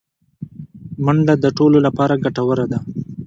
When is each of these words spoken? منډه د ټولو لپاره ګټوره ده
منډه 1.05 1.33
د 1.43 1.45
ټولو 1.57 1.77
لپاره 1.85 2.13
ګټوره 2.23 2.65
ده 2.71 2.79